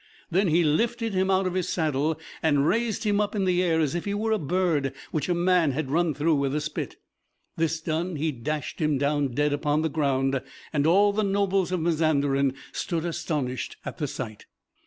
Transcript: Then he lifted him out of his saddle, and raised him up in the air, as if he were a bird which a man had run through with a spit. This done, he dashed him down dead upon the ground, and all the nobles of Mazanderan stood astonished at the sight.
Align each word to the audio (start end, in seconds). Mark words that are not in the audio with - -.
Then 0.31 0.47
he 0.47 0.63
lifted 0.63 1.13
him 1.13 1.29
out 1.29 1.45
of 1.45 1.53
his 1.53 1.69
saddle, 1.69 2.19
and 2.41 2.65
raised 2.65 3.03
him 3.03 3.21
up 3.21 3.35
in 3.35 3.45
the 3.45 3.61
air, 3.61 3.79
as 3.79 3.93
if 3.93 4.05
he 4.05 4.15
were 4.15 4.31
a 4.31 4.39
bird 4.39 4.93
which 5.11 5.29
a 5.29 5.35
man 5.35 5.73
had 5.73 5.91
run 5.91 6.15
through 6.15 6.33
with 6.37 6.55
a 6.55 6.59
spit. 6.59 6.95
This 7.55 7.79
done, 7.79 8.15
he 8.15 8.31
dashed 8.31 8.79
him 8.79 8.97
down 8.97 9.35
dead 9.35 9.53
upon 9.53 9.83
the 9.83 9.89
ground, 9.89 10.41
and 10.73 10.87
all 10.87 11.13
the 11.13 11.21
nobles 11.23 11.71
of 11.71 11.81
Mazanderan 11.81 12.55
stood 12.71 13.05
astonished 13.05 13.77
at 13.85 13.99
the 13.99 14.07
sight. 14.07 14.47